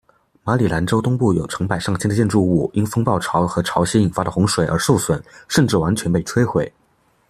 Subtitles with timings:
[0.43, 6.73] 马里兰州东部有成百上千的建筑物因风暴潮和潮汐引发的洪水而受损甚至完全被摧毁。